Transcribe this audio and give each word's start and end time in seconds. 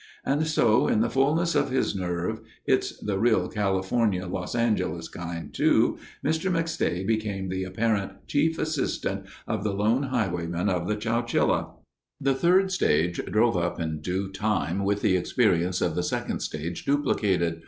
And 0.25 0.47
so 0.47 0.87
in 0.87 1.01
the 1.01 1.11
fullness 1.11 1.53
of 1.53 1.69
his 1.69 1.95
nerve—it's 1.95 2.97
the 3.03 3.19
real 3.19 3.47
California 3.47 4.25
Los 4.25 4.55
Angeles 4.55 5.07
kind, 5.07 5.53
too, 5.53 5.99
Mr. 6.25 6.49
McStay 6.51 7.05
became 7.05 7.49
the 7.49 7.63
apparent 7.65 8.13
Chief 8.25 8.57
Assistant 8.57 9.27
of 9.45 9.63
the 9.63 9.75
Lone 9.75 10.01
Highwayman 10.01 10.69
of 10.69 10.87
the 10.87 10.95
Chowchilla. 10.95 11.75
The 12.19 12.33
third 12.33 12.71
stage 12.71 13.23
drove 13.27 13.55
up 13.55 13.79
in 13.79 14.01
due 14.01 14.31
time 14.31 14.83
with 14.83 15.03
the 15.03 15.15
experience 15.15 15.81
of 15.81 15.93
the 15.93 16.01
second 16.01 16.39
stage 16.39 16.83
duplicated. 16.83 17.59